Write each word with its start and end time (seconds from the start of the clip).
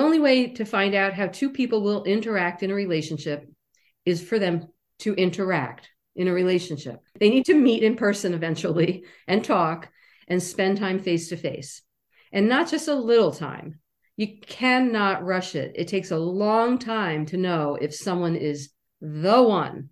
way 0.00 0.48
to 0.48 0.64
find 0.64 0.94
out 0.94 1.14
how 1.14 1.26
two 1.26 1.50
people 1.50 1.82
will 1.82 2.04
interact 2.04 2.62
in 2.62 2.70
a 2.70 2.74
relationship 2.74 3.48
is 4.04 4.22
for 4.22 4.38
them 4.38 4.68
to 5.00 5.14
interact 5.14 5.88
in 6.14 6.28
a 6.28 6.32
relationship. 6.32 7.00
They 7.18 7.30
need 7.30 7.46
to 7.46 7.54
meet 7.54 7.82
in 7.82 7.96
person 7.96 8.34
eventually 8.34 9.04
and 9.26 9.44
talk 9.44 9.88
and 10.28 10.42
spend 10.42 10.78
time 10.78 10.98
face 10.98 11.28
to 11.28 11.36
face. 11.36 11.82
And 12.32 12.48
not 12.48 12.70
just 12.70 12.88
a 12.88 12.94
little 12.94 13.32
time. 13.32 13.80
You 14.16 14.38
cannot 14.40 15.24
rush 15.24 15.54
it. 15.54 15.72
It 15.74 15.88
takes 15.88 16.10
a 16.10 16.18
long 16.18 16.78
time 16.78 17.26
to 17.26 17.36
know 17.36 17.78
if 17.80 17.94
someone 17.94 18.36
is 18.36 18.70
the 19.00 19.42
one 19.42 19.90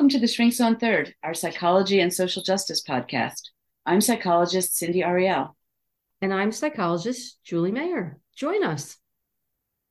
Welcome 0.00 0.18
to 0.18 0.18
the 0.18 0.28
Shrinks 0.28 0.62
on 0.62 0.78
Third, 0.78 1.14
our 1.22 1.34
psychology 1.34 2.00
and 2.00 2.10
social 2.10 2.42
justice 2.42 2.82
podcast. 2.82 3.50
I'm 3.84 4.00
psychologist 4.00 4.74
Cindy 4.74 5.02
Ariel. 5.02 5.54
And 6.22 6.32
I'm 6.32 6.52
psychologist 6.52 7.36
Julie 7.44 7.70
Mayer. 7.70 8.16
Join 8.34 8.64
us. 8.64 8.96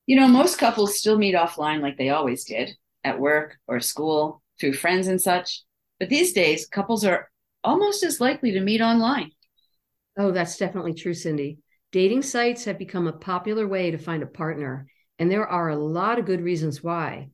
You 0.06 0.16
know, 0.16 0.26
most 0.26 0.58
couples 0.58 0.98
still 0.98 1.16
meet 1.16 1.36
offline 1.36 1.80
like 1.80 1.96
they 1.96 2.08
always 2.08 2.42
did 2.42 2.72
at 3.04 3.20
work 3.20 3.58
or 3.68 3.78
school, 3.78 4.42
through 4.58 4.72
friends 4.72 5.06
and 5.06 5.22
such. 5.22 5.62
But 6.00 6.08
these 6.08 6.32
days, 6.32 6.66
couples 6.66 7.04
are 7.04 7.30
almost 7.62 8.02
as 8.02 8.20
likely 8.20 8.50
to 8.50 8.60
meet 8.60 8.80
online. 8.80 9.30
Oh, 10.18 10.32
that's 10.32 10.56
definitely 10.56 10.94
true, 10.94 11.14
Cindy. 11.14 11.58
Dating 11.92 12.22
sites 12.22 12.64
have 12.64 12.78
become 12.78 13.06
a 13.06 13.12
popular 13.12 13.68
way 13.68 13.92
to 13.92 13.96
find 13.96 14.24
a 14.24 14.26
partner, 14.26 14.88
and 15.20 15.30
there 15.30 15.46
are 15.46 15.68
a 15.68 15.78
lot 15.78 16.18
of 16.18 16.26
good 16.26 16.40
reasons 16.40 16.82
why 16.82 17.28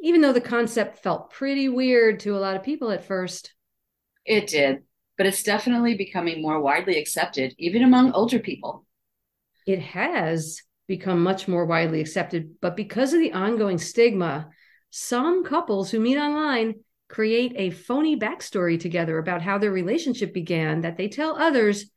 even 0.00 0.20
though 0.20 0.32
the 0.32 0.40
concept 0.40 0.98
felt 0.98 1.30
pretty 1.30 1.68
weird 1.68 2.20
to 2.20 2.36
a 2.36 2.38
lot 2.38 2.56
of 2.56 2.62
people 2.62 2.90
at 2.90 3.04
first. 3.04 3.54
It 4.24 4.46
did, 4.46 4.82
but 5.16 5.26
it's 5.26 5.42
definitely 5.42 5.96
becoming 5.96 6.42
more 6.42 6.60
widely 6.60 6.98
accepted, 6.98 7.54
even 7.58 7.82
among 7.82 8.12
older 8.12 8.38
people. 8.38 8.84
It 9.66 9.80
has 9.80 10.62
become 10.86 11.22
much 11.22 11.48
more 11.48 11.66
widely 11.66 12.00
accepted, 12.00 12.54
but 12.60 12.76
because 12.76 13.12
of 13.12 13.20
the 13.20 13.32
ongoing 13.32 13.78
stigma, 13.78 14.50
some 14.90 15.44
couples 15.44 15.90
who 15.90 16.00
meet 16.00 16.18
online 16.18 16.76
create 17.08 17.52
a 17.56 17.70
phony 17.70 18.18
backstory 18.18 18.78
together 18.78 19.18
about 19.18 19.42
how 19.42 19.58
their 19.58 19.70
relationship 19.70 20.32
began 20.32 20.82
that 20.82 20.96
they 20.96 21.08
tell 21.08 21.36
others 21.36 21.90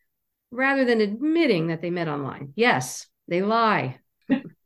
rather 0.52 0.86
than 0.86 1.02
admitting 1.02 1.68
that 1.68 1.82
they 1.82 1.90
met 1.90 2.08
online. 2.08 2.54
Yes, 2.56 3.08
they 3.28 3.42
lie. 3.42 4.00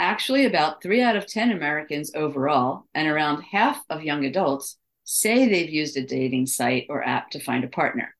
Actually, 0.00 0.46
about 0.46 0.82
three 0.82 1.02
out 1.02 1.14
of 1.14 1.26
10 1.26 1.52
Americans 1.52 2.10
overall, 2.14 2.86
and 2.94 3.06
around 3.06 3.42
half 3.42 3.84
of 3.90 4.02
young 4.02 4.24
adults, 4.24 4.78
say 5.04 5.46
they've 5.46 5.68
used 5.68 5.94
a 5.94 6.02
dating 6.02 6.46
site 6.46 6.86
or 6.88 7.06
app 7.06 7.30
to 7.30 7.38
find 7.38 7.64
a 7.64 7.68
partner. 7.68 8.16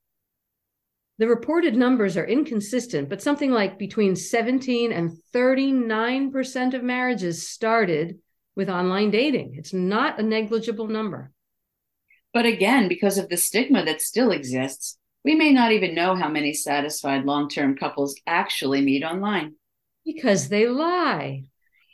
The 1.16 1.26
reported 1.26 1.74
numbers 1.74 2.18
are 2.18 2.26
inconsistent, 2.26 3.08
but 3.08 3.22
something 3.22 3.50
like 3.50 3.78
between 3.78 4.14
17 4.14 4.92
and 4.92 5.16
39% 5.32 6.74
of 6.74 6.82
marriages 6.82 7.48
started 7.48 8.18
with 8.54 8.68
online 8.68 9.10
dating. 9.10 9.54
It's 9.56 9.72
not 9.72 10.20
a 10.20 10.22
negligible 10.22 10.86
number. 10.86 11.32
But 12.34 12.44
again, 12.44 12.88
because 12.88 13.16
of 13.16 13.30
the 13.30 13.38
stigma 13.38 13.86
that 13.86 14.02
still 14.02 14.32
exists, 14.32 14.98
we 15.24 15.34
may 15.34 15.50
not 15.50 15.72
even 15.72 15.94
know 15.94 16.14
how 16.14 16.28
many 16.28 16.52
satisfied 16.52 17.24
long 17.24 17.48
term 17.48 17.74
couples 17.74 18.16
actually 18.26 18.82
meet 18.82 19.02
online. 19.02 19.54
Because 20.04 20.50
they 20.50 20.68
lie. 20.68 21.44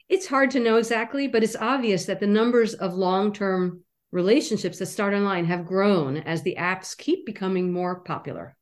It's 0.08 0.26
hard 0.26 0.50
to 0.52 0.60
know 0.60 0.76
exactly, 0.76 1.26
but 1.26 1.42
it's 1.42 1.56
obvious 1.56 2.06
that 2.06 2.20
the 2.20 2.26
numbers 2.26 2.74
of 2.74 2.94
long 2.94 3.32
term 3.32 3.82
relationships 4.12 4.78
that 4.78 4.86
start 4.86 5.14
online 5.14 5.44
have 5.46 5.66
grown 5.66 6.18
as 6.18 6.42
the 6.42 6.56
apps 6.58 6.96
keep 6.96 7.26
becoming 7.26 7.72
more 7.72 8.00
popular. 8.00 8.56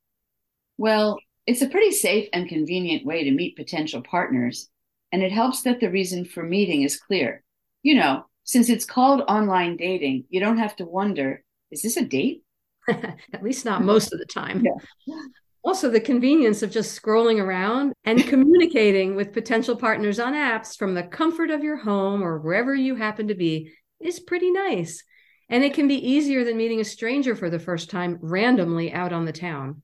Well, 0.79 1.19
it's 1.47 1.63
a 1.63 1.69
pretty 1.69 1.93
safe 1.93 2.29
and 2.33 2.49
convenient 2.49 3.05
way 3.05 3.25
to 3.25 3.31
meet 3.31 3.57
potential 3.57 4.03
partners, 4.03 4.71
and 5.13 5.23
it 5.23 5.33
helps 5.33 5.63
that 5.63 5.81
the 5.81 5.91
reason 5.91 6.25
for 6.25 6.43
meeting 6.43 6.83
is 6.83 6.99
clear. 6.99 7.45
You 7.83 7.97
know, 7.97 8.25
since 8.45 8.71
it's 8.71 8.87
called 8.87 9.23
online 9.29 9.77
dating, 9.77 10.25
you 10.31 10.41
don't 10.41 10.59
have 10.59 10.77
to 10.77 10.87
wonder 10.87 11.43
is 11.71 11.83
this 11.83 11.97
a 11.97 12.05
date? 12.05 12.43
At 12.89 13.43
least 13.43 13.65
not 13.65 13.83
most 13.83 14.13
of 14.13 14.19
the 14.19 14.27
time. 14.27 14.65
Yeah. 14.65 15.17
Also, 15.65 15.89
the 15.89 16.01
convenience 16.01 16.63
of 16.63 16.71
just 16.71 17.01
scrolling 17.01 17.41
around 17.41 17.95
and 18.05 18.23
communicating 18.29 19.17
with 19.17 19.33
potential 19.33 19.75
partners 19.75 20.21
on 20.21 20.35
apps 20.35 20.77
from 20.77 20.93
the 20.93 21.03
comfort 21.03 21.51
of 21.51 21.65
your 21.65 21.77
home 21.77 22.23
or 22.23 22.39
wherever 22.39 22.75
you 22.75 22.95
happen 22.95 23.29
to 23.29 23.35
be 23.35 23.73
is 23.99 24.21
pretty 24.21 24.51
nice. 24.51 25.03
And 25.49 25.65
it 25.65 25.73
can 25.73 25.89
be 25.89 26.11
easier 26.11 26.45
than 26.45 26.59
meeting 26.59 26.81
a 26.81 26.85
stranger 26.85 27.35
for 27.35 27.49
the 27.49 27.59
first 27.59 27.91
time 27.91 28.19
randomly 28.21 28.93
out 28.93 29.13
on 29.13 29.25
the 29.25 29.33
town. 29.33 29.83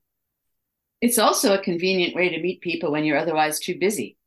It's 1.01 1.17
also 1.17 1.55
a 1.55 1.63
convenient 1.63 2.15
way 2.15 2.29
to 2.29 2.41
meet 2.41 2.61
people 2.61 2.91
when 2.91 3.03
you're 3.03 3.17
otherwise 3.17 3.59
too 3.59 3.79
busy. 3.79 4.17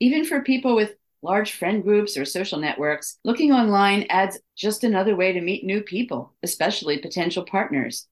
Even 0.00 0.24
for 0.24 0.42
people 0.42 0.74
with 0.74 0.94
large 1.22 1.52
friend 1.52 1.84
groups 1.84 2.16
or 2.16 2.24
social 2.24 2.58
networks, 2.58 3.18
looking 3.24 3.52
online 3.52 4.06
adds 4.10 4.38
just 4.56 4.82
another 4.82 5.14
way 5.14 5.32
to 5.32 5.40
meet 5.40 5.64
new 5.64 5.82
people, 5.82 6.34
especially 6.42 6.98
potential 6.98 7.44
partners. 7.44 8.08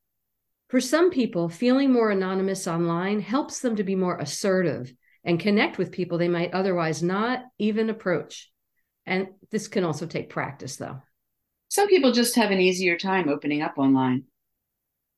For 0.68 0.80
some 0.80 1.10
people, 1.10 1.48
feeling 1.48 1.92
more 1.92 2.10
anonymous 2.10 2.66
online 2.66 3.20
helps 3.20 3.60
them 3.60 3.76
to 3.76 3.84
be 3.84 3.94
more 3.94 4.18
assertive 4.18 4.92
and 5.22 5.40
connect 5.40 5.78
with 5.78 5.92
people 5.92 6.18
they 6.18 6.28
might 6.28 6.52
otherwise 6.52 7.02
not 7.02 7.42
even 7.58 7.90
approach. 7.90 8.50
And 9.06 9.28
this 9.50 9.68
can 9.68 9.84
also 9.84 10.06
take 10.06 10.30
practice, 10.30 10.76
though. 10.76 11.00
Some 11.68 11.88
people 11.88 12.12
just 12.12 12.36
have 12.36 12.50
an 12.50 12.60
easier 12.60 12.96
time 12.96 13.28
opening 13.28 13.62
up 13.62 13.74
online. 13.78 14.24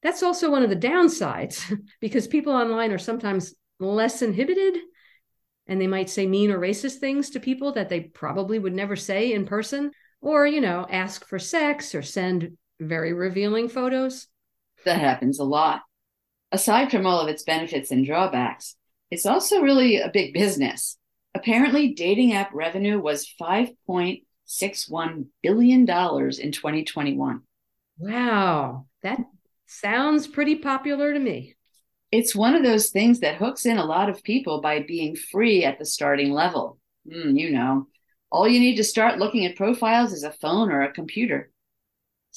That's 0.02 0.22
also 0.22 0.50
one 0.50 0.62
of 0.62 0.70
the 0.70 0.76
downsides 0.76 1.62
because 2.00 2.26
people 2.26 2.52
online 2.52 2.92
are 2.92 2.98
sometimes 2.98 3.54
less 3.78 4.22
inhibited 4.22 4.78
and 5.66 5.80
they 5.80 5.86
might 5.86 6.08
say 6.08 6.26
mean 6.26 6.50
or 6.50 6.58
racist 6.58 6.98
things 6.98 7.30
to 7.30 7.40
people 7.40 7.72
that 7.72 7.88
they 7.88 8.00
probably 8.00 8.58
would 8.58 8.74
never 8.74 8.96
say 8.96 9.32
in 9.32 9.44
person 9.44 9.90
or, 10.20 10.46
you 10.46 10.60
know, 10.60 10.86
ask 10.88 11.26
for 11.26 11.38
sex 11.38 11.94
or 11.94 12.02
send 12.02 12.56
very 12.80 13.12
revealing 13.12 13.68
photos. 13.68 14.28
That 14.86 15.00
happens 15.00 15.40
a 15.40 15.44
lot. 15.44 15.82
Aside 16.52 16.92
from 16.92 17.06
all 17.06 17.20
of 17.20 17.28
its 17.28 17.42
benefits 17.42 17.90
and 17.90 18.06
drawbacks, 18.06 18.76
it's 19.10 19.26
also 19.26 19.60
really 19.60 19.98
a 19.98 20.08
big 20.08 20.32
business. 20.32 20.96
Apparently, 21.34 21.92
dating 21.92 22.32
app 22.34 22.54
revenue 22.54 23.00
was 23.00 23.28
$5.61 23.40 25.26
billion 25.42 25.80
in 25.80 25.86
2021. 25.86 27.42
Wow, 27.98 28.86
that 29.02 29.20
sounds 29.66 30.28
pretty 30.28 30.54
popular 30.56 31.12
to 31.12 31.18
me. 31.18 31.56
It's 32.12 32.36
one 32.36 32.54
of 32.54 32.62
those 32.62 32.90
things 32.90 33.20
that 33.20 33.36
hooks 33.36 33.66
in 33.66 33.78
a 33.78 33.84
lot 33.84 34.08
of 34.08 34.22
people 34.22 34.60
by 34.60 34.80
being 34.80 35.16
free 35.16 35.64
at 35.64 35.80
the 35.80 35.84
starting 35.84 36.30
level. 36.30 36.78
Mm, 37.12 37.36
you 37.36 37.50
know, 37.50 37.88
all 38.30 38.46
you 38.46 38.60
need 38.60 38.76
to 38.76 38.84
start 38.84 39.18
looking 39.18 39.46
at 39.46 39.56
profiles 39.56 40.12
is 40.12 40.22
a 40.22 40.30
phone 40.30 40.70
or 40.70 40.82
a 40.82 40.92
computer. 40.92 41.50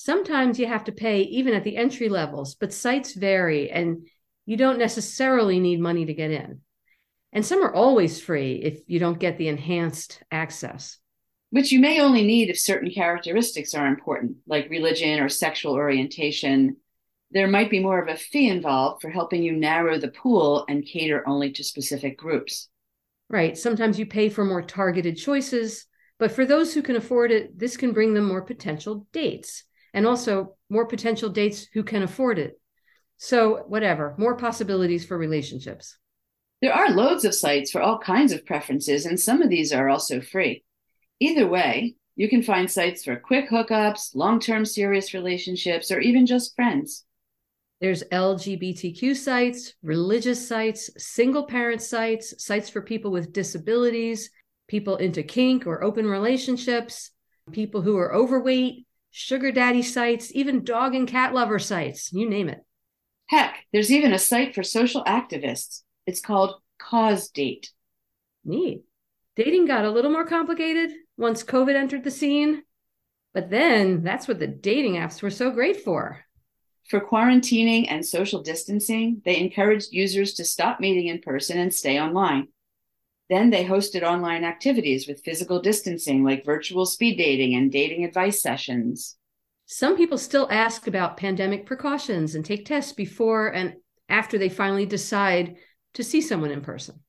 Sometimes 0.02 0.58
you 0.58 0.66
have 0.66 0.86
to 0.86 0.94
pay 0.94 1.24
even 1.24 1.54
at 1.54 1.66
the 1.66 1.76
entry 1.76 2.08
levels, 2.08 2.56
but 2.56 2.72
sites 2.72 3.14
vary 3.14 3.70
and 3.70 4.08
you 4.46 4.56
don't 4.56 4.80
necessarily 4.80 5.60
need 5.60 5.82
money 5.82 6.06
to 6.06 6.14
get 6.14 6.32
in. 6.32 6.62
And 7.34 7.46
some 7.46 7.62
are 7.62 7.74
always 7.74 8.22
free 8.22 8.54
if 8.64 8.80
you 8.88 8.98
don't 9.00 9.20
get 9.20 9.38
the 9.38 9.50
enhanced 9.50 10.24
access. 10.32 10.98
Which 11.50 11.74
you 11.74 11.82
may 11.82 12.00
only 12.00 12.26
need 12.26 12.50
if 12.50 12.58
certain 12.58 12.90
characteristics 12.92 13.74
are 13.74 13.88
important, 13.88 14.38
like 14.48 14.70
religion 14.70 15.20
or 15.20 15.28
sexual 15.28 15.74
orientation. 15.74 16.78
There 17.32 17.50
might 17.50 17.70
be 17.70 17.82
more 17.82 18.02
of 18.02 18.08
a 18.08 18.16
fee 18.16 18.48
involved 18.48 19.02
for 19.02 19.10
helping 19.10 19.44
you 19.44 19.52
narrow 19.52 20.00
the 20.00 20.08
pool 20.08 20.64
and 20.70 20.86
cater 20.86 21.28
only 21.28 21.52
to 21.52 21.64
specific 21.64 22.18
groups. 22.18 22.70
Right. 23.28 23.58
Sometimes 23.58 24.00
you 24.00 24.06
pay 24.06 24.30
for 24.30 24.46
more 24.46 24.62
targeted 24.62 25.18
choices, 25.18 25.88
but 26.20 26.32
for 26.32 26.46
those 26.46 26.74
who 26.74 26.82
can 26.82 26.96
afford 26.96 27.34
it, 27.34 27.60
this 27.60 27.76
can 27.76 27.92
bring 27.92 28.14
them 28.14 28.24
more 28.24 28.42
potential 28.42 29.06
dates 29.12 29.66
and 29.94 30.06
also 30.06 30.56
more 30.70 30.86
potential 30.86 31.30
dates 31.30 31.68
who 31.74 31.84
can 31.84 32.04
afford 32.04 32.40
it. 32.40 32.60
So, 33.18 33.64
whatever, 33.68 34.16
more 34.18 34.38
possibilities 34.38 35.06
for 35.06 35.18
relationships. 35.18 35.98
There 36.62 36.74
are 36.74 36.90
loads 36.90 37.26
of 37.26 37.36
sites 37.36 37.72
for 37.72 37.82
all 37.82 38.00
kinds 38.00 38.32
of 38.32 38.46
preferences, 38.46 39.06
and 39.06 39.20
some 39.20 39.42
of 39.42 39.50
these 39.50 39.74
are 39.74 39.90
also 39.90 40.22
free. 40.22 40.64
Either 41.20 41.48
way, 41.48 41.96
you 42.16 42.28
can 42.30 42.44
find 42.44 42.70
sites 42.70 43.04
for 43.04 43.16
quick 43.16 43.50
hookups, 43.50 44.14
long 44.14 44.40
term 44.40 44.66
serious 44.66 45.14
relationships, 45.14 45.92
or 45.92 46.00
even 46.00 46.26
just 46.26 46.56
friends. 46.56 47.06
There's 47.80 48.04
LGBTQ 48.04 49.16
sites, 49.16 49.74
religious 49.82 50.46
sites, 50.46 50.90
single 50.98 51.46
parent 51.46 51.82
sites, 51.82 52.34
sites 52.44 52.70
for 52.70 52.82
people 52.82 53.12
with 53.12 53.32
disabilities, 53.32 54.32
people 54.68 54.98
into 54.98 55.24
kink 55.24 55.66
or 55.66 55.82
open 55.82 56.06
relationships, 56.06 57.12
people 57.54 57.82
who 57.82 57.98
are 57.98 58.14
overweight, 58.14 58.86
sugar 59.12 59.52
daddy 59.52 59.82
sites, 59.82 60.32
even 60.34 60.64
dog 60.64 60.96
and 60.96 61.08
cat 61.08 61.34
lover 61.34 61.60
sites, 61.60 62.12
you 62.14 62.30
name 62.30 62.50
it. 62.50 62.64
Heck, 63.28 63.66
there's 63.72 63.92
even 63.92 64.14
a 64.14 64.20
site 64.20 64.56
for 64.56 64.64
social 64.64 65.04
activists. 65.04 65.84
It's 66.06 66.22
called 66.22 66.56
Cause 66.80 67.30
Date. 67.30 67.72
Neat. 68.44 68.84
Dating 69.36 69.66
got 69.66 69.86
a 69.86 69.92
little 69.92 70.12
more 70.12 70.26
complicated 70.26 70.92
once 71.18 71.44
COVID 71.44 71.76
entered 71.76 72.04
the 72.04 72.12
scene. 72.12 72.64
But 73.34 73.50
then 73.50 74.04
that's 74.04 74.28
what 74.28 74.40
the 74.40 74.48
dating 74.48 74.96
apps 74.96 75.22
were 75.22 75.30
so 75.30 75.52
great 75.52 75.84
for. 75.84 76.26
For 76.90 77.00
quarantining 77.00 77.86
and 77.88 78.04
social 78.04 78.42
distancing, 78.42 79.22
they 79.24 79.38
encouraged 79.38 79.94
users 79.94 80.34
to 80.34 80.44
stop 80.44 80.80
meeting 80.80 81.08
in 81.08 81.22
person 81.22 81.60
and 81.60 81.72
stay 81.72 82.00
online. 82.00 82.48
Then 83.30 83.52
they 83.52 83.64
hosted 83.66 84.02
online 84.02 84.44
activities 84.44 85.08
with 85.08 85.24
physical 85.24 85.62
distancing, 85.62 86.24
like 86.24 86.46
virtual 86.46 86.86
speed 86.86 87.18
dating 87.18 87.54
and 87.54 87.72
dating 87.72 88.04
advice 88.04 88.42
sessions. 88.42 89.18
Some 89.68 89.96
people 89.96 90.18
still 90.18 90.48
ask 90.50 90.88
about 90.88 91.18
pandemic 91.18 91.68
precautions 91.68 92.34
and 92.34 92.44
take 92.44 92.66
tests 92.66 92.92
before 92.92 93.50
and 93.50 93.76
after 94.10 94.40
they 94.40 94.50
finally 94.50 94.88
decide 94.88 95.58
to 95.94 96.04
see 96.04 96.22
someone 96.22 96.50
in 96.50 96.62
person. 96.62 97.02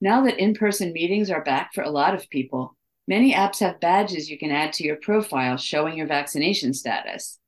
Now 0.00 0.24
that 0.24 0.38
in 0.38 0.54
person 0.54 0.92
meetings 0.92 1.30
are 1.30 1.42
back 1.42 1.72
for 1.74 1.82
a 1.82 1.90
lot 1.90 2.14
of 2.14 2.30
people, 2.30 2.76
many 3.08 3.34
apps 3.34 3.58
have 3.58 3.80
badges 3.80 4.30
you 4.30 4.38
can 4.38 4.52
add 4.52 4.72
to 4.74 4.84
your 4.84 4.96
profile 4.96 5.56
showing 5.56 5.96
your 5.96 6.06
vaccination 6.06 6.74
status. 6.74 7.40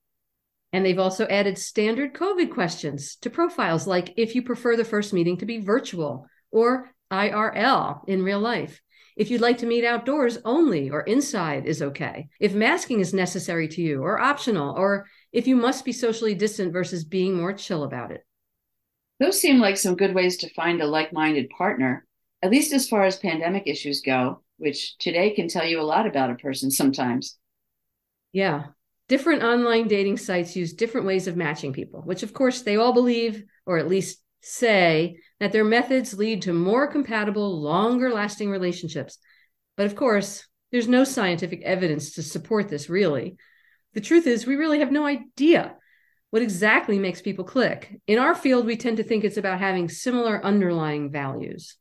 And 0.72 0.84
they've 0.84 0.98
also 0.98 1.26
added 1.26 1.56
standard 1.56 2.12
COVID 2.12 2.50
questions 2.50 3.16
to 3.22 3.30
profiles, 3.30 3.86
like 3.86 4.12
if 4.16 4.34
you 4.34 4.42
prefer 4.42 4.76
the 4.76 4.84
first 4.84 5.12
meeting 5.12 5.36
to 5.38 5.46
be 5.46 5.60
virtual 5.60 6.26
or 6.50 6.90
IRL 7.10 8.00
in 8.08 8.22
real 8.22 8.40
life. 8.40 8.80
If 9.16 9.30
you'd 9.30 9.40
like 9.40 9.58
to 9.58 9.66
meet 9.66 9.84
outdoors 9.84 10.38
only 10.44 10.90
or 10.90 11.00
inside 11.00 11.66
is 11.66 11.80
okay. 11.80 12.28
If 12.38 12.54
masking 12.54 13.00
is 13.00 13.14
necessary 13.14 13.66
to 13.68 13.80
you 13.80 14.02
or 14.02 14.20
optional, 14.20 14.76
or 14.76 15.06
if 15.32 15.46
you 15.46 15.56
must 15.56 15.84
be 15.86 15.92
socially 15.92 16.34
distant 16.34 16.72
versus 16.72 17.04
being 17.04 17.34
more 17.34 17.54
chill 17.54 17.84
about 17.84 18.10
it. 18.10 18.26
Those 19.18 19.40
seem 19.40 19.58
like 19.58 19.78
some 19.78 19.96
good 19.96 20.14
ways 20.14 20.36
to 20.38 20.52
find 20.52 20.82
a 20.82 20.86
like 20.86 21.14
minded 21.14 21.48
partner, 21.56 22.06
at 22.42 22.50
least 22.50 22.74
as 22.74 22.88
far 22.88 23.04
as 23.04 23.16
pandemic 23.16 23.62
issues 23.66 24.02
go, 24.02 24.42
which 24.58 24.98
today 24.98 25.30
can 25.30 25.48
tell 25.48 25.64
you 25.64 25.80
a 25.80 25.82
lot 25.82 26.06
about 26.06 26.30
a 26.30 26.34
person 26.34 26.70
sometimes. 26.70 27.38
Yeah. 28.32 28.66
Different 29.08 29.42
online 29.42 29.88
dating 29.88 30.18
sites 30.18 30.56
use 30.56 30.74
different 30.74 31.06
ways 31.06 31.26
of 31.26 31.36
matching 31.36 31.72
people, 31.72 32.02
which 32.02 32.22
of 32.22 32.34
course 32.34 32.62
they 32.62 32.76
all 32.76 32.92
believe, 32.92 33.44
or 33.64 33.78
at 33.78 33.88
least 33.88 34.20
say, 34.46 35.18
that 35.40 35.52
their 35.52 35.64
methods 35.64 36.14
lead 36.14 36.42
to 36.42 36.52
more 36.52 36.86
compatible, 36.86 37.60
longer 37.60 38.10
lasting 38.10 38.50
relationships. 38.50 39.18
But 39.76 39.86
of 39.86 39.96
course, 39.96 40.46
there's 40.72 40.88
no 40.88 41.04
scientific 41.04 41.62
evidence 41.62 42.14
to 42.14 42.22
support 42.22 42.68
this, 42.68 42.88
really. 42.88 43.36
The 43.94 44.00
truth 44.00 44.26
is, 44.26 44.46
we 44.46 44.56
really 44.56 44.80
have 44.80 44.92
no 44.92 45.06
idea 45.06 45.74
what 46.30 46.42
exactly 46.42 46.98
makes 46.98 47.22
people 47.22 47.44
click. 47.44 48.00
In 48.06 48.18
our 48.18 48.34
field, 48.34 48.66
we 48.66 48.76
tend 48.76 48.98
to 48.98 49.02
think 49.02 49.24
it's 49.24 49.36
about 49.36 49.58
having 49.58 49.88
similar 49.88 50.44
underlying 50.44 51.10
values. 51.10 51.76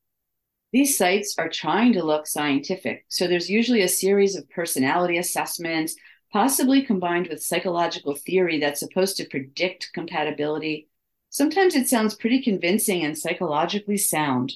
These 0.71 0.97
sites 0.97 1.35
are 1.37 1.49
trying 1.49 1.93
to 1.93 2.03
look 2.03 2.27
scientific, 2.27 3.05
so 3.07 3.27
there's 3.27 3.49
usually 3.49 3.81
a 3.81 3.87
series 3.87 4.35
of 4.35 4.49
personality 4.49 5.17
assessments, 5.17 5.95
possibly 6.33 6.81
combined 6.81 7.27
with 7.27 7.43
psychological 7.43 8.15
theory 8.15 8.59
that's 8.59 8.81
supposed 8.81 9.17
to 9.17 9.29
predict 9.29 9.91
compatibility 9.93 10.89
sometimes 11.35 11.75
it 11.75 11.89
sounds 11.89 12.15
pretty 12.15 12.41
convincing 12.41 13.03
and 13.03 13.17
psychologically 13.17 13.97
sound. 13.97 14.53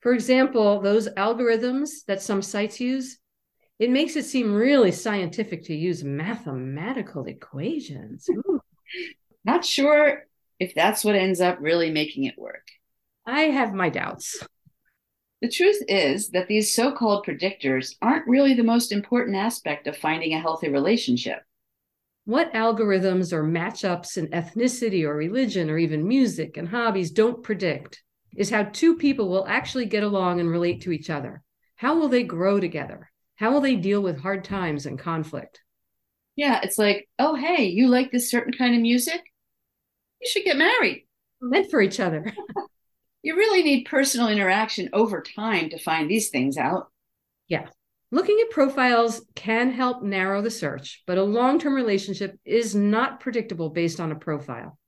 For 0.00 0.12
example, 0.12 0.82
those 0.82 1.08
algorithms 1.08 2.04
that 2.06 2.20
some 2.20 2.42
sites 2.42 2.80
use, 2.80 3.16
it 3.78 3.88
makes 3.88 4.14
it 4.14 4.26
seem 4.26 4.52
really 4.52 4.92
scientific 4.92 5.64
to 5.64 5.74
use 5.74 6.04
mathematical 6.04 7.24
equations. 7.24 8.28
Not 9.46 9.64
sure 9.64 10.26
if 10.60 10.74
that's 10.74 11.02
what 11.02 11.14
ends 11.14 11.40
up 11.40 11.56
really 11.62 11.90
making 11.90 12.24
it 12.24 12.34
work. 12.36 12.68
I 13.26 13.44
have 13.44 13.72
my 13.72 13.88
doubts. 13.88 14.46
The 15.40 15.48
truth 15.48 15.82
is 15.88 16.28
that 16.32 16.46
these 16.46 16.76
so 16.76 16.92
called 16.92 17.24
predictors 17.24 17.94
aren't 18.02 18.28
really 18.28 18.52
the 18.52 18.62
most 18.62 18.92
important 18.92 19.36
aspect 19.36 19.86
of 19.86 19.96
finding 19.96 20.34
a 20.34 20.40
healthy 20.40 20.68
relationship 20.68 21.42
what 22.24 22.52
algorithms 22.54 23.32
or 23.32 23.44
matchups 23.44 24.16
in 24.16 24.28
ethnicity 24.28 25.04
or 25.04 25.14
religion 25.14 25.68
or 25.68 25.76
even 25.76 26.08
music 26.08 26.56
and 26.56 26.68
hobbies 26.68 27.10
don't 27.10 27.42
predict 27.42 28.02
is 28.36 28.50
how 28.50 28.64
two 28.64 28.96
people 28.96 29.28
will 29.28 29.46
actually 29.46 29.86
get 29.86 30.02
along 30.02 30.40
and 30.40 30.50
relate 30.50 30.82
to 30.82 30.92
each 30.92 31.10
other. 31.10 31.42
How 31.76 31.98
will 31.98 32.08
they 32.08 32.22
grow 32.22 32.58
together? 32.60 33.10
How 33.36 33.52
will 33.52 33.60
they 33.60 33.76
deal 33.76 34.00
with 34.00 34.20
hard 34.20 34.44
times 34.44 34.86
and 34.86 34.98
conflict? 34.98 35.60
Yeah, 36.36 36.60
it's 36.62 36.78
like, 36.78 37.08
oh, 37.18 37.34
hey, 37.34 37.66
you 37.66 37.88
like 37.88 38.10
this 38.10 38.30
certain 38.30 38.52
kind 38.52 38.74
of 38.74 38.80
music? 38.80 39.20
You 40.20 40.28
should 40.28 40.44
get 40.44 40.56
married. 40.56 41.06
Meant 41.40 41.70
for 41.70 41.80
each 41.80 42.00
other. 42.00 42.32
you 43.22 43.36
really 43.36 43.62
need 43.62 43.84
personal 43.84 44.28
interaction 44.28 44.88
over 44.92 45.22
time 45.22 45.70
to 45.70 45.78
find 45.78 46.10
these 46.10 46.30
things 46.30 46.56
out. 46.56 46.90
Yeah. 47.48 47.68
Looking 48.14 48.38
at 48.40 48.50
profiles 48.50 49.22
can 49.34 49.72
help 49.72 50.04
narrow 50.04 50.40
the 50.40 50.48
search, 50.48 51.02
but 51.04 51.18
a 51.18 51.24
long 51.24 51.58
term 51.58 51.74
relationship 51.74 52.38
is 52.44 52.72
not 52.72 53.18
predictable 53.18 53.70
based 53.70 53.98
on 53.98 54.12
a 54.12 54.14
profile. 54.14 54.78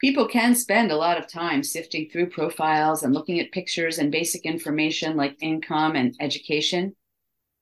People 0.00 0.26
can 0.26 0.54
spend 0.54 0.90
a 0.90 0.96
lot 0.96 1.18
of 1.18 1.28
time 1.28 1.62
sifting 1.62 2.08
through 2.08 2.30
profiles 2.30 3.02
and 3.02 3.12
looking 3.12 3.38
at 3.38 3.52
pictures 3.52 3.98
and 3.98 4.10
basic 4.10 4.46
information 4.46 5.14
like 5.14 5.36
income 5.42 5.94
and 5.94 6.14
education. 6.20 6.96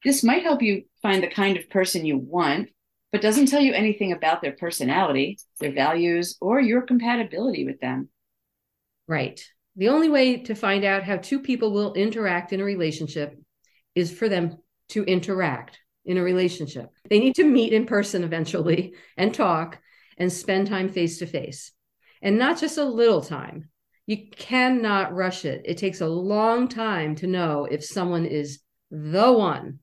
This 0.04 0.22
might 0.22 0.44
help 0.44 0.62
you 0.62 0.84
find 1.02 1.20
the 1.20 1.26
kind 1.26 1.56
of 1.56 1.68
person 1.68 2.06
you 2.06 2.18
want, 2.18 2.68
but 3.10 3.20
doesn't 3.20 3.46
tell 3.46 3.60
you 3.60 3.72
anything 3.72 4.12
about 4.12 4.40
their 4.40 4.52
personality, 4.52 5.40
their 5.58 5.72
values, 5.72 6.36
or 6.40 6.60
your 6.60 6.82
compatibility 6.82 7.64
with 7.64 7.80
them. 7.80 8.08
Right. 9.08 9.44
The 9.74 9.88
only 9.88 10.08
way 10.08 10.36
to 10.44 10.54
find 10.54 10.84
out 10.84 11.02
how 11.02 11.16
two 11.16 11.40
people 11.40 11.72
will 11.72 11.94
interact 11.94 12.52
in 12.52 12.60
a 12.60 12.64
relationship 12.64 13.36
is 13.94 14.12
for 14.12 14.28
them 14.28 14.58
to 14.90 15.04
interact 15.04 15.78
in 16.04 16.16
a 16.16 16.22
relationship. 16.22 16.90
They 17.08 17.18
need 17.18 17.34
to 17.36 17.44
meet 17.44 17.72
in 17.72 17.86
person 17.86 18.24
eventually 18.24 18.94
and 19.16 19.34
talk 19.34 19.78
and 20.16 20.32
spend 20.32 20.66
time 20.66 20.88
face 20.88 21.18
to 21.18 21.26
face. 21.26 21.72
And 22.22 22.38
not 22.38 22.60
just 22.60 22.78
a 22.78 22.84
little 22.84 23.22
time. 23.22 23.70
You 24.06 24.28
cannot 24.30 25.14
rush 25.14 25.44
it. 25.44 25.62
It 25.64 25.78
takes 25.78 26.00
a 26.00 26.08
long 26.08 26.68
time 26.68 27.14
to 27.16 27.26
know 27.26 27.66
if 27.70 27.84
someone 27.84 28.26
is 28.26 28.60
the 28.90 29.32
one. 29.32 29.78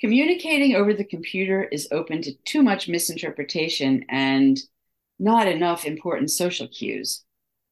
Communicating 0.00 0.76
over 0.76 0.94
the 0.94 1.04
computer 1.04 1.64
is 1.64 1.88
open 1.90 2.22
to 2.22 2.32
too 2.44 2.62
much 2.62 2.88
misinterpretation 2.88 4.04
and 4.08 4.58
not 5.18 5.48
enough 5.48 5.84
important 5.84 6.30
social 6.30 6.68
cues. 6.68 7.24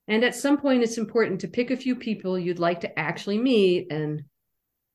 And 0.08 0.24
at 0.24 0.34
some 0.34 0.58
point, 0.58 0.82
it's 0.82 0.98
important 0.98 1.40
to 1.40 1.48
pick 1.48 1.70
a 1.70 1.76
few 1.76 1.94
people 1.94 2.38
you'd 2.38 2.58
like 2.58 2.80
to 2.80 2.98
actually 2.98 3.38
meet 3.38 3.90
and 3.92 4.24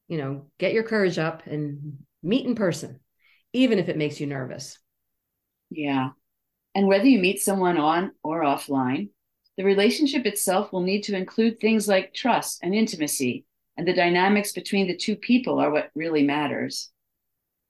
you 0.08 0.18
know, 0.18 0.46
get 0.58 0.74
your 0.74 0.84
courage 0.84 1.18
up 1.18 1.46
and 1.46 1.98
meet 2.24 2.46
in 2.46 2.56
person, 2.56 3.00
even 3.54 3.80
if 3.80 3.90
it 3.90 3.98
makes 3.98 4.20
you 4.20 4.28
nervous. 4.28 4.80
Yeah. 5.70 6.10
And 6.76 6.88
whether 6.88 7.06
you 7.06 7.20
meet 7.20 7.42
someone 7.42 7.78
on 7.78 8.12
or 8.24 8.44
offline, 8.44 9.10
the 9.58 9.64
relationship 9.64 10.26
itself 10.26 10.72
will 10.72 10.84
need 10.84 11.04
to 11.04 11.16
include 11.16 11.60
things 11.60 11.88
like 11.88 12.14
trust 12.14 12.60
and 12.62 12.76
intimacy, 12.76 13.46
and 13.76 13.88
the 13.88 13.94
dynamics 13.94 14.52
between 14.52 14.88
the 14.88 14.96
two 14.96 15.16
people 15.16 15.60
are 15.60 15.72
what 15.72 15.90
really 15.96 16.24
matters. 16.24 16.92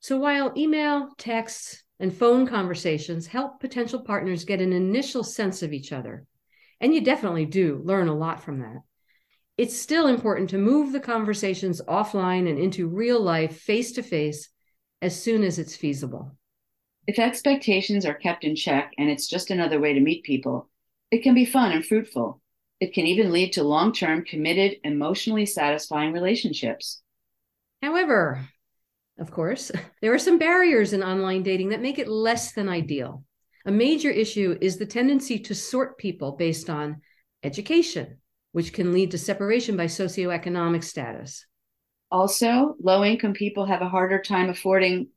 So 0.01 0.17
while 0.17 0.53
email, 0.58 1.10
texts, 1.17 1.84
and 2.00 2.13
phone 2.13 2.46
conversations 2.46 3.25
help 3.25 3.60
potential 3.60 4.01
partners 4.01 4.46
get 4.46 4.62
an 4.62 4.74
initial 4.74 5.24
sense 5.24 5.63
of 5.63 5.74
each 5.74 5.91
other, 5.91 6.25
and 6.79 6.94
you 6.94 7.01
definitely 7.01 7.46
do 7.46 7.82
learn 7.84 8.10
a 8.10 8.15
lot 8.15 8.44
from 8.44 8.60
that 8.60 8.82
it's 9.57 9.77
still 9.77 10.07
important 10.07 10.51
to 10.51 10.57
move 10.57 10.91
the 10.91 10.99
conversations 10.99 11.81
offline 11.81 12.47
and 12.47 12.59
into 12.59 12.87
real 12.87 13.19
life, 13.19 13.59
face 13.59 13.91
to 13.93 14.03
face, 14.03 14.49
as 15.01 15.21
soon 15.21 15.43
as 15.43 15.57
it's 15.57 15.75
feasible. 15.75 16.37
If 17.07 17.19
expectations 17.19 18.05
are 18.05 18.13
kept 18.13 18.43
in 18.43 18.55
check 18.55 18.93
and 18.97 19.09
it's 19.09 19.27
just 19.27 19.49
another 19.49 19.79
way 19.79 19.93
to 19.93 19.99
meet 19.99 20.23
people, 20.23 20.69
it 21.09 21.23
can 21.23 21.33
be 21.33 21.45
fun 21.45 21.71
and 21.71 21.85
fruitful. 21.85 22.41
It 22.79 22.93
can 22.93 23.07
even 23.07 23.31
lead 23.31 23.53
to 23.53 23.63
long 23.63 23.93
term, 23.93 24.23
committed, 24.23 24.77
emotionally 24.83 25.45
satisfying 25.45 26.11
relationships. 26.11 27.01
However, 27.81 28.47
of 29.17 29.31
course, 29.31 29.71
there 30.01 30.13
are 30.13 30.19
some 30.19 30.37
barriers 30.37 30.93
in 30.93 31.01
online 31.01 31.43
dating 31.43 31.69
that 31.69 31.81
make 31.81 31.97
it 31.97 32.07
less 32.07 32.51
than 32.53 32.69
ideal. 32.69 33.23
A 33.65 33.71
major 33.71 34.11
issue 34.11 34.57
is 34.61 34.77
the 34.77 34.85
tendency 34.85 35.39
to 35.39 35.55
sort 35.55 35.97
people 35.97 36.33
based 36.33 36.69
on 36.69 37.01
education, 37.43 38.19
which 38.51 38.73
can 38.73 38.93
lead 38.93 39.11
to 39.11 39.17
separation 39.17 39.77
by 39.77 39.85
socioeconomic 39.85 40.83
status. 40.83 41.45
Also, 42.09 42.75
low 42.81 43.03
income 43.03 43.33
people 43.33 43.65
have 43.65 43.81
a 43.81 43.89
harder 43.89 44.21
time 44.21 44.49
affording 44.49 45.09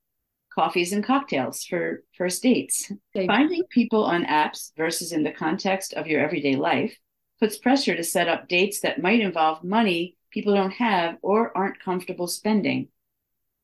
coffees 0.53 0.93
and 0.93 1.05
cocktails 1.05 1.65
for 1.65 2.03
first 2.19 2.43
dates. 2.43 2.91
Finding 3.15 3.63
people 3.71 4.05
on 4.05 4.25
apps 4.25 4.73
versus 4.77 5.13
in 5.13 5.23
the 5.23 5.31
context 5.31 5.95
of 5.95 6.09
your 6.09 6.21
everyday 6.21 6.57
life 6.57 6.99
puts 7.39 7.57
pressure 7.57 7.97
to 7.97 8.03
set 8.03 8.29
up 8.29 8.49
dates 8.49 8.81
that 8.81 9.01
might 9.01 9.21
involve 9.21 9.63
money 9.65 10.17
people 10.31 10.55
don't 10.55 10.73
have 10.73 11.17
or 11.23 11.57
aren't 11.57 11.83
comfortable 11.83 12.27
spending. 12.27 12.89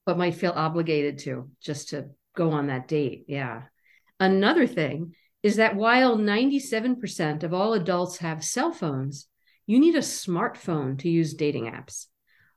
but 0.05 0.19
might 0.19 0.35
feel 0.35 0.53
obligated 0.55 1.19
to 1.19 1.51
just 1.61 1.91
to 1.91 2.07
go 2.37 2.51
on 2.53 2.69
that 2.69 2.89
date. 2.89 3.25
Yeah. 3.29 3.63
Another 4.21 4.67
thing 4.67 5.15
is 5.43 5.57
that 5.57 5.77
while 5.77 6.17
97% 6.17 7.43
of 7.43 7.53
all 7.53 7.75
adults 7.75 8.19
have 8.19 8.45
cell 8.45 8.73
phones, 8.73 9.29
you 9.67 9.81
need 9.81 9.95
a 9.95 10.01
smartphone 10.01 10.99
to 11.01 11.09
use 11.09 11.35
dating 11.35 11.65
apps. 11.65 12.07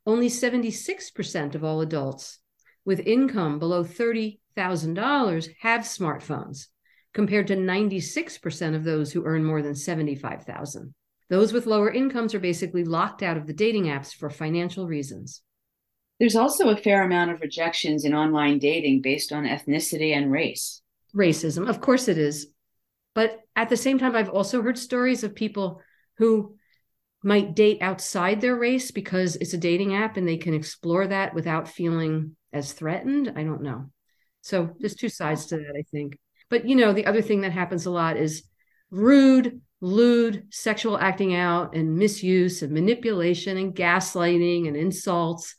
Only 0.05 0.29
76% 0.29 1.55
of 1.55 1.63
all 1.63 1.81
adults 1.81 2.39
with 2.85 2.99
income 3.05 3.59
below 3.59 3.83
$30,000 3.83 5.49
have 5.59 5.81
smartphones, 5.81 6.67
compared 7.13 7.47
to 7.47 7.55
96% 7.55 8.75
of 8.75 8.83
those 8.83 9.11
who 9.11 9.25
earn 9.25 9.43
more 9.43 9.61
than 9.61 9.75
75,000. 9.75 10.93
Those 11.29 11.53
with 11.53 11.67
lower 11.67 11.91
incomes 11.91 12.33
are 12.33 12.39
basically 12.39 12.83
locked 12.83 13.21
out 13.21 13.37
of 13.37 13.45
the 13.45 13.53
dating 13.53 13.85
apps 13.85 14.13
for 14.13 14.29
financial 14.29 14.87
reasons. 14.87 15.41
There's 16.19 16.35
also 16.35 16.69
a 16.69 16.77
fair 16.77 17.03
amount 17.03 17.31
of 17.31 17.41
rejections 17.41 18.03
in 18.03 18.13
online 18.13 18.59
dating 18.59 19.01
based 19.01 19.31
on 19.31 19.45
ethnicity 19.45 20.15
and 20.15 20.31
race. 20.31 20.81
Racism, 21.15 21.69
of 21.69 21.81
course 21.81 22.07
it 22.07 22.17
is. 22.17 22.47
But 23.15 23.39
at 23.55 23.69
the 23.69 23.77
same 23.77 23.99
time, 23.99 24.15
I've 24.15 24.29
also 24.29 24.61
heard 24.61 24.77
stories 24.77 25.23
of 25.23 25.35
people 25.35 25.81
who 26.17 26.55
might 27.23 27.55
date 27.55 27.81
outside 27.81 28.39
their 28.39 28.55
race 28.55 28.91
because 28.91 29.35
it's 29.35 29.53
a 29.53 29.57
dating 29.57 29.93
app 29.93 30.17
and 30.17 30.27
they 30.27 30.38
can 30.38 30.53
explore 30.53 31.07
that 31.07 31.33
without 31.33 31.67
feeling 31.67 32.35
as 32.53 32.71
threatened. 32.71 33.33
I 33.35 33.43
don't 33.43 33.61
know. 33.61 33.91
So 34.41 34.75
there's 34.79 34.95
two 34.95 35.09
sides 35.09 35.47
to 35.47 35.57
that, 35.57 35.75
I 35.77 35.83
think. 35.91 36.17
But 36.49 36.67
you 36.67 36.75
know, 36.75 36.93
the 36.93 37.05
other 37.05 37.21
thing 37.21 37.41
that 37.41 37.51
happens 37.51 37.85
a 37.85 37.91
lot 37.91 38.17
is 38.17 38.43
rude, 38.89 39.61
lewd 39.81 40.47
sexual 40.49 40.97
acting 40.97 41.35
out 41.35 41.75
and 41.75 41.97
misuse 41.97 42.61
and 42.61 42.71
manipulation 42.71 43.57
and 43.57 43.75
gaslighting 43.75 44.67
and 44.67 44.75
insults. 44.75 45.55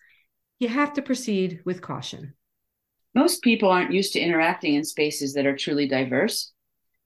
You 0.59 0.69
have 0.69 0.95
to 0.95 1.03
proceed 1.03 1.61
with 1.65 1.83
caution. 1.83 2.35
Most 3.15 3.43
people 3.43 3.71
aren't 3.71 3.93
used 3.93 4.13
to 4.15 4.21
interacting 4.21 4.75
in 4.75 4.85
spaces 4.85 5.35
that 5.35 5.47
are 5.47 5.57
truly 5.57 5.87
diverse. 5.87 6.53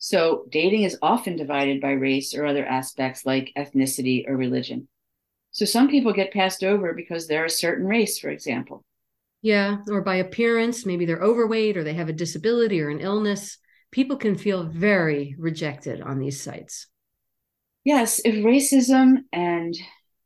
So, 0.04 0.44
dating 0.50 0.82
is 0.82 0.98
often 1.00 1.34
divided 1.34 1.80
by 1.80 1.92
race 1.92 2.34
or 2.34 2.44
other 2.44 2.66
aspects 2.66 3.24
like 3.24 3.54
ethnicity 3.56 4.28
or 4.28 4.36
religion. 4.36 4.86
So, 5.50 5.64
some 5.64 5.88
people 5.88 6.12
get 6.12 6.30
passed 6.30 6.62
over 6.62 6.92
because 6.92 7.26
they're 7.26 7.46
a 7.46 7.50
certain 7.50 7.86
race, 7.86 8.18
for 8.18 8.28
example. 8.28 8.84
Yeah, 9.40 9.78
or 9.88 10.02
by 10.02 10.16
appearance, 10.16 10.84
maybe 10.84 11.06
they're 11.06 11.22
overweight 11.22 11.78
or 11.78 11.84
they 11.84 11.94
have 11.94 12.10
a 12.10 12.12
disability 12.12 12.82
or 12.82 12.90
an 12.90 13.00
illness. 13.00 13.56
People 13.92 14.18
can 14.18 14.36
feel 14.36 14.64
very 14.64 15.36
rejected 15.38 16.02
on 16.02 16.18
these 16.18 16.38
sites. 16.38 16.86
Yes, 17.82 18.20
if 18.26 18.34
racism 18.34 19.20
and 19.32 19.74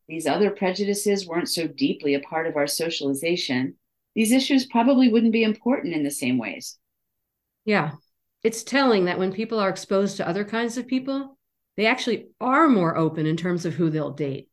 these 0.09 0.27
other 0.27 0.51
prejudices 0.51 1.25
weren't 1.25 1.51
so 1.51 1.69
deeply 1.69 2.15
a 2.15 2.21
part 2.21 2.49
of 2.49 2.57
our 2.57 2.67
socialization, 2.67 3.77
these 4.17 4.33
issues 4.33 4.67
probably 4.67 5.09
wouldn't 5.09 5.31
be 5.31 5.45
important 5.45 5.95
in 5.95 6.03
the 6.03 6.11
same 6.11 6.37
ways. 6.37 6.81
Yeah, 7.65 7.93
it's 8.43 8.63
telling 8.63 9.07
that 9.07 9.19
when 9.19 9.33
people 9.33 9.59
are 9.59 9.69
exposed 9.69 10.17
to 10.17 10.29
other 10.29 10.45
kinds 10.45 10.77
of 10.79 10.87
people, 10.87 11.37
they 11.77 11.87
actually 11.87 12.29
are 12.41 12.69
more 12.69 12.97
open 12.97 13.27
in 13.27 13.37
terms 13.37 13.65
of 13.65 13.75
who 13.75 13.91
they'll 13.91 14.13
date. 14.13 14.49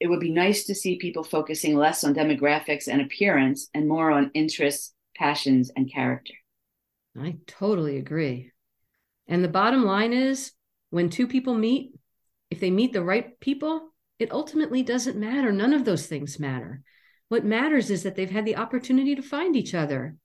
It 0.00 0.08
would 0.08 0.20
be 0.20 0.30
nice 0.30 0.64
to 0.66 0.74
see 0.74 0.98
people 0.98 1.24
focusing 1.24 1.76
less 1.76 2.04
on 2.04 2.14
demographics 2.14 2.88
and 2.88 3.00
appearance 3.00 3.68
and 3.72 3.88
more 3.88 4.10
on 4.10 4.30
interests, 4.34 4.94
passions, 5.16 5.70
and 5.74 5.90
character. 5.90 6.34
I 7.18 7.36
totally 7.46 7.96
agree. 7.96 8.52
And 9.26 9.42
the 9.42 9.48
bottom 9.48 9.84
line 9.84 10.12
is 10.12 10.52
when 10.90 11.08
two 11.08 11.26
people 11.26 11.54
meet, 11.54 11.92
if 12.50 12.60
they 12.60 12.70
meet 12.70 12.92
the 12.92 13.02
right 13.02 13.38
people, 13.40 13.90
it 14.18 14.32
ultimately 14.32 14.82
doesn't 14.82 15.16
matter. 15.16 15.50
None 15.52 15.72
of 15.72 15.84
those 15.84 16.06
things 16.06 16.38
matter. 16.38 16.82
What 17.28 17.44
matters 17.44 17.90
is 17.90 18.02
that 18.04 18.14
they've 18.14 18.30
had 18.30 18.44
the 18.44 18.56
opportunity 18.56 19.14
to 19.14 19.22
find 19.22 19.56
each 19.56 19.74
other. 19.74 20.16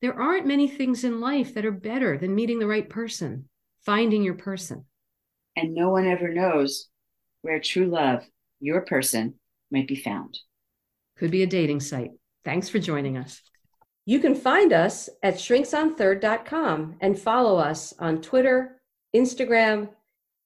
There 0.00 0.18
aren't 0.18 0.46
many 0.46 0.68
things 0.68 1.04
in 1.04 1.20
life 1.20 1.54
that 1.54 1.64
are 1.64 1.72
better 1.72 2.18
than 2.18 2.34
meeting 2.34 2.58
the 2.58 2.66
right 2.66 2.88
person, 2.88 3.48
finding 3.84 4.22
your 4.22 4.34
person. 4.34 4.84
And 5.56 5.74
no 5.74 5.90
one 5.90 6.06
ever 6.06 6.28
knows 6.28 6.88
where 7.42 7.60
true 7.60 7.86
love, 7.86 8.24
your 8.60 8.82
person, 8.82 9.34
might 9.70 9.88
be 9.88 9.96
found. 9.96 10.38
Could 11.16 11.30
be 11.30 11.42
a 11.42 11.46
dating 11.46 11.80
site. 11.80 12.10
Thanks 12.44 12.68
for 12.68 12.78
joining 12.78 13.16
us. 13.16 13.40
You 14.06 14.20
can 14.20 14.34
find 14.34 14.72
us 14.72 15.08
at 15.22 15.34
shrinksonthird.com 15.34 16.96
and 17.00 17.18
follow 17.18 17.56
us 17.56 17.94
on 17.98 18.20
Twitter, 18.20 18.80
Instagram, 19.16 19.88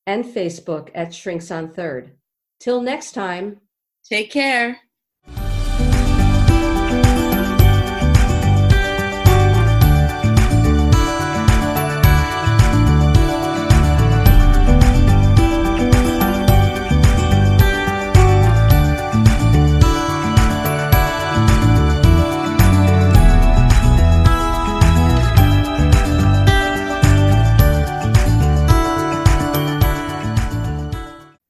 and 0.06 0.24
Facebook 0.24 0.90
at 0.94 1.14
Shrinks 1.14 1.50
on 1.50 1.72
Third. 1.72 2.12
Till 2.60 2.80
next 2.80 3.12
time, 3.12 3.60
take 4.08 4.30
care. 4.30 4.78